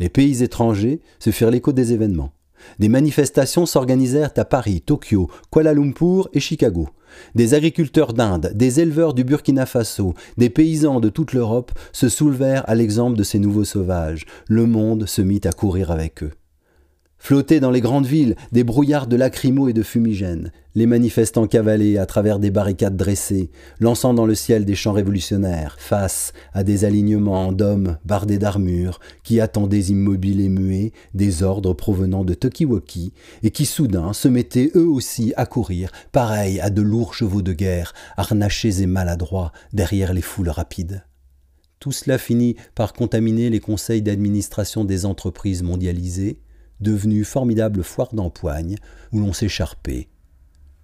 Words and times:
Les 0.00 0.08
pays 0.08 0.42
étrangers 0.42 1.00
se 1.18 1.30
firent 1.30 1.50
l'écho 1.50 1.72
des 1.72 1.92
événements. 1.92 2.32
Des 2.78 2.88
manifestations 2.88 3.66
s'organisèrent 3.66 4.32
à 4.36 4.44
Paris, 4.44 4.80
Tokyo, 4.80 5.30
Kuala 5.50 5.74
Lumpur 5.74 6.28
et 6.32 6.40
Chicago. 6.40 6.88
Des 7.34 7.54
agriculteurs 7.54 8.12
d'Inde, 8.12 8.52
des 8.54 8.80
éleveurs 8.80 9.14
du 9.14 9.24
Burkina 9.24 9.66
Faso, 9.66 10.14
des 10.36 10.50
paysans 10.50 11.00
de 11.00 11.08
toute 11.08 11.32
l'Europe 11.32 11.72
se 11.92 12.08
soulevèrent 12.08 12.68
à 12.68 12.74
l'exemple 12.74 13.16
de 13.16 13.22
ces 13.22 13.38
nouveaux 13.38 13.64
sauvages. 13.64 14.26
Le 14.48 14.66
monde 14.66 15.06
se 15.06 15.22
mit 15.22 15.40
à 15.44 15.52
courir 15.52 15.90
avec 15.90 16.22
eux. 16.22 16.32
Flottaient 17.18 17.60
dans 17.60 17.70
les 17.70 17.80
grandes 17.80 18.06
villes 18.06 18.36
des 18.52 18.64
brouillards 18.64 19.08
de 19.08 19.16
lacrymaux 19.16 19.68
et 19.68 19.72
de 19.72 19.82
fumigènes, 19.82 20.52
les 20.76 20.86
manifestants 20.86 21.48
cavalaient 21.48 21.98
à 21.98 22.06
travers 22.06 22.38
des 22.38 22.52
barricades 22.52 22.96
dressées, 22.96 23.50
lançant 23.80 24.14
dans 24.14 24.26
le 24.26 24.36
ciel 24.36 24.64
des 24.64 24.76
chants 24.76 24.92
révolutionnaires, 24.92 25.76
face 25.80 26.32
à 26.54 26.62
des 26.62 26.84
alignements 26.84 27.50
d'hommes 27.50 27.98
bardés 28.04 28.38
d'armures, 28.38 29.00
qui 29.24 29.40
attendaient 29.40 29.86
immobiles 29.86 30.40
et 30.40 30.48
muets 30.48 30.92
des 31.14 31.42
ordres 31.42 31.74
provenant 31.74 32.24
de 32.24 32.34
Tokiwoki, 32.34 33.12
et 33.42 33.50
qui 33.50 33.66
soudain 33.66 34.12
se 34.12 34.28
mettaient 34.28 34.70
eux 34.76 34.88
aussi 34.88 35.34
à 35.36 35.46
courir, 35.46 35.90
pareils 36.12 36.60
à 36.60 36.70
de 36.70 36.82
lourds 36.82 37.14
chevaux 37.14 37.42
de 37.42 37.52
guerre, 37.52 37.92
harnachés 38.16 38.80
et 38.80 38.86
maladroits 38.86 39.50
derrière 39.72 40.12
les 40.12 40.22
foules 40.22 40.50
rapides. 40.50 41.04
Tout 41.80 41.92
cela 41.92 42.18
finit 42.18 42.54
par 42.76 42.92
contaminer 42.92 43.50
les 43.50 43.60
conseils 43.60 44.02
d'administration 44.02 44.84
des 44.84 45.04
entreprises 45.06 45.64
mondialisées, 45.64 46.40
devenue 46.80 47.24
formidable 47.24 47.82
foire 47.82 48.14
d'empoigne 48.14 48.76
où 49.12 49.20
l'on 49.20 49.32
s'écharpait. 49.32 50.08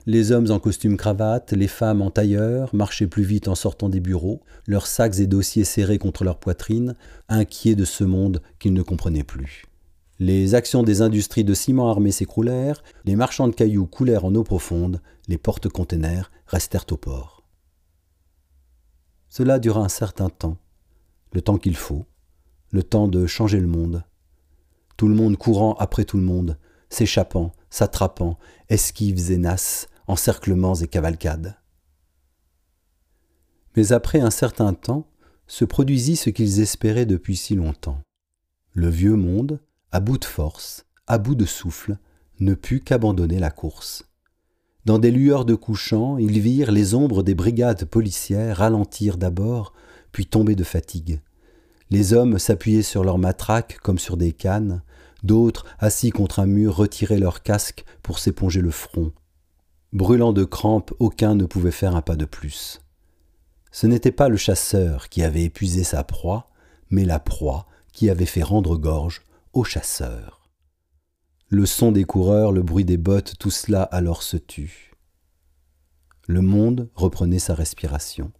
Les 0.06 0.32
hommes 0.32 0.50
en 0.50 0.58
costume 0.58 0.98
cravate, 0.98 1.52
les 1.52 1.68
femmes 1.68 2.02
en 2.02 2.10
tailleur 2.10 2.74
marchaient 2.74 3.06
plus 3.06 3.22
vite 3.22 3.48
en 3.48 3.54
sortant 3.54 3.88
des 3.88 4.00
bureaux, 4.00 4.42
leurs 4.66 4.86
sacs 4.86 5.18
et 5.18 5.26
dossiers 5.26 5.64
serrés 5.64 5.98
contre 5.98 6.24
leur 6.24 6.38
poitrine, 6.38 6.94
inquiets 7.30 7.74
de 7.74 7.86
ce 7.86 8.04
monde 8.04 8.42
qu'ils 8.58 8.74
ne 8.74 8.82
comprenaient 8.82 9.24
plus. 9.24 9.64
Les 10.18 10.54
actions 10.54 10.82
des 10.82 11.00
industries 11.00 11.42
de 11.42 11.54
ciment 11.54 11.90
armé 11.90 12.12
s'écroulèrent, 12.12 12.82
les 13.04 13.16
marchands 13.16 13.48
de 13.48 13.54
cailloux 13.54 13.86
coulèrent 13.86 14.26
en 14.26 14.34
eau 14.34 14.44
profonde, 14.44 15.00
les 15.26 15.38
porte-containers 15.38 16.30
restèrent 16.46 16.86
au 16.90 16.96
port. 16.98 17.42
Cela 19.30 19.58
dura 19.58 19.80
un 19.80 19.88
certain 19.88 20.28
temps, 20.28 20.58
le 21.32 21.40
temps 21.40 21.58
qu'il 21.58 21.76
faut, 21.76 22.04
le 22.70 22.82
temps 22.82 23.08
de 23.08 23.26
changer 23.26 23.58
le 23.58 23.66
monde, 23.66 24.04
tout 24.96 25.08
le 25.08 25.14
monde 25.14 25.36
courant 25.36 25.74
après 25.74 26.04
tout 26.04 26.16
le 26.16 26.22
monde, 26.22 26.58
s'échappant, 26.88 27.52
s'attrapant, 27.70 28.38
esquives 28.68 29.30
et 29.30 29.38
nasses, 29.38 29.88
encerclements 30.06 30.74
et 30.74 30.86
cavalcades. 30.86 31.56
Mais 33.76 33.92
après 33.92 34.20
un 34.20 34.30
certain 34.30 34.72
temps, 34.74 35.08
se 35.46 35.64
produisit 35.64 36.16
ce 36.16 36.30
qu'ils 36.30 36.60
espéraient 36.60 37.06
depuis 37.06 37.36
si 37.36 37.54
longtemps. 37.54 38.00
Le 38.72 38.88
vieux 38.88 39.16
monde, 39.16 39.60
à 39.92 40.00
bout 40.00 40.18
de 40.18 40.24
force, 40.24 40.86
à 41.06 41.18
bout 41.18 41.34
de 41.34 41.44
souffle, 41.44 41.98
ne 42.40 42.54
put 42.54 42.80
qu'abandonner 42.80 43.38
la 43.38 43.50
course. 43.50 44.04
Dans 44.84 44.98
des 44.98 45.10
lueurs 45.10 45.44
de 45.44 45.54
couchant, 45.54 46.18
ils 46.18 46.40
virent 46.40 46.72
les 46.72 46.94
ombres 46.94 47.22
des 47.22 47.34
brigades 47.34 47.84
policières 47.84 48.58
ralentir 48.58 49.16
d'abord, 49.16 49.72
puis 50.12 50.26
tomber 50.26 50.54
de 50.54 50.64
fatigue. 50.64 51.20
Les 51.94 52.12
hommes 52.12 52.40
s'appuyaient 52.40 52.82
sur 52.82 53.04
leurs 53.04 53.18
matraques 53.18 53.78
comme 53.80 54.00
sur 54.00 54.16
des 54.16 54.32
cannes, 54.32 54.82
d'autres, 55.22 55.64
assis 55.78 56.10
contre 56.10 56.40
un 56.40 56.46
mur, 56.46 56.74
retiraient 56.74 57.20
leurs 57.20 57.44
casques 57.44 57.84
pour 58.02 58.18
s'éponger 58.18 58.62
le 58.62 58.72
front. 58.72 59.12
Brûlant 59.92 60.32
de 60.32 60.42
crampes, 60.42 60.92
aucun 60.98 61.36
ne 61.36 61.44
pouvait 61.44 61.70
faire 61.70 61.94
un 61.94 62.02
pas 62.02 62.16
de 62.16 62.24
plus. 62.24 62.80
Ce 63.70 63.86
n'était 63.86 64.10
pas 64.10 64.28
le 64.28 64.36
chasseur 64.36 65.08
qui 65.08 65.22
avait 65.22 65.44
épuisé 65.44 65.84
sa 65.84 66.02
proie, 66.02 66.50
mais 66.90 67.04
la 67.04 67.20
proie 67.20 67.68
qui 67.92 68.10
avait 68.10 68.26
fait 68.26 68.42
rendre 68.42 68.76
gorge 68.76 69.22
au 69.52 69.62
chasseur. 69.62 70.50
Le 71.48 71.64
son 71.64 71.92
des 71.92 72.02
coureurs, 72.02 72.50
le 72.50 72.64
bruit 72.64 72.84
des 72.84 72.96
bottes, 72.96 73.34
tout 73.38 73.52
cela 73.52 73.84
alors 73.84 74.24
se 74.24 74.36
tut. 74.36 74.96
Le 76.26 76.40
monde 76.40 76.90
reprenait 76.96 77.38
sa 77.38 77.54
respiration. 77.54 78.32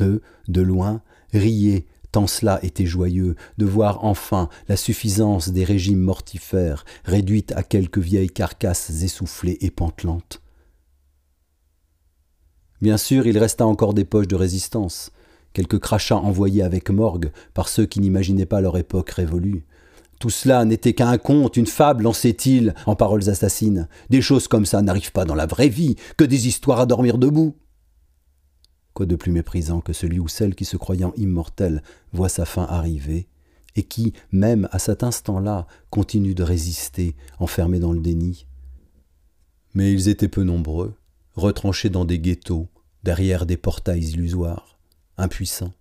Eux, 0.00 0.22
de 0.46 0.60
loin, 0.60 1.02
riaient 1.32 1.86
tant 2.12 2.26
cela 2.26 2.58
était 2.62 2.86
joyeux 2.86 3.36
de 3.58 3.66
voir 3.66 4.04
enfin 4.04 4.48
la 4.68 4.76
suffisance 4.76 5.48
des 5.48 5.64
régimes 5.64 6.00
mortifères 6.00 6.84
réduite 7.04 7.52
à 7.52 7.62
quelques 7.62 7.98
vieilles 7.98 8.30
carcasses 8.30 9.02
essoufflées 9.02 9.58
et 9.60 9.70
pantelantes. 9.70 10.42
Bien 12.80 12.96
sûr, 12.96 13.26
il 13.26 13.36
resta 13.36 13.66
encore 13.66 13.94
des 13.94 14.04
poches 14.04 14.28
de 14.28 14.36
résistance, 14.36 15.12
quelques 15.52 15.78
crachats 15.78 16.16
envoyés 16.16 16.62
avec 16.62 16.90
morgue 16.90 17.30
par 17.52 17.68
ceux 17.68 17.86
qui 17.86 18.00
n'imaginaient 18.00 18.46
pas 18.46 18.60
leur 18.60 18.78
époque 18.78 19.10
révolue. 19.10 19.64
Tout 20.18 20.30
cela 20.30 20.64
n'était 20.64 20.92
qu'un 20.92 21.16
conte, 21.16 21.56
une 21.56 21.66
fable, 21.66 22.04
lançait-il 22.04 22.74
en 22.86 22.94
paroles 22.94 23.30
assassines. 23.30 23.88
Des 24.10 24.20
choses 24.20 24.48
comme 24.48 24.66
ça 24.66 24.82
n'arrivent 24.82 25.12
pas 25.12 25.24
dans 25.24 25.34
la 25.34 25.46
vraie 25.46 25.68
vie, 25.68 25.96
que 26.18 26.24
des 26.24 26.46
histoires 26.46 26.80
à 26.80 26.86
dormir 26.86 27.16
debout. 27.16 27.54
De 29.06 29.16
plus 29.16 29.32
méprisant 29.32 29.80
que 29.80 29.92
celui 29.92 30.18
ou 30.18 30.28
celle 30.28 30.54
qui, 30.54 30.64
se 30.64 30.76
croyant 30.76 31.12
immortel, 31.16 31.82
voit 32.12 32.28
sa 32.28 32.44
fin 32.44 32.64
arriver, 32.64 33.28
et 33.76 33.82
qui, 33.82 34.12
même 34.30 34.68
à 34.72 34.78
cet 34.78 35.02
instant-là, 35.02 35.66
continue 35.90 36.34
de 36.34 36.42
résister, 36.42 37.16
enfermé 37.38 37.78
dans 37.78 37.92
le 37.92 38.00
déni 38.00 38.46
Mais 39.74 39.92
ils 39.92 40.08
étaient 40.08 40.28
peu 40.28 40.42
nombreux, 40.42 40.94
retranchés 41.34 41.88
dans 41.88 42.04
des 42.04 42.18
ghettos, 42.18 42.68
derrière 43.02 43.46
des 43.46 43.56
portails 43.56 44.10
illusoires, 44.10 44.78
impuissants. 45.16 45.72